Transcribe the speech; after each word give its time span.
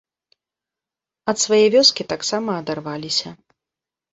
Ад 1.33 1.37
свае 1.45 1.61
вёскі 1.75 2.03
таксама 2.15 2.51
адарваліся. 2.63 3.29